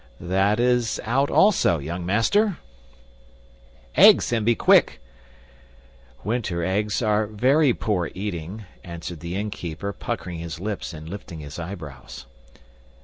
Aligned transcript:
"That 0.19 0.59
is 0.59 0.99
out 1.03 1.29
also, 1.29 1.77
young 1.77 2.03
master." 2.07 2.57
"Eggs, 3.93 4.33
and 4.33 4.43
be 4.43 4.55
quick." 4.55 4.99
"Winter 6.23 6.63
eggs 6.65 7.03
are 7.03 7.27
VERY 7.27 7.73
poor 7.73 8.09
eating," 8.15 8.65
answered 8.83 9.19
the 9.19 9.35
innkeeper, 9.35 9.93
puckering 9.93 10.39
his 10.39 10.59
lips 10.59 10.91
and 10.91 11.07
lifting 11.07 11.41
his 11.41 11.59
eyebrows. 11.59 12.25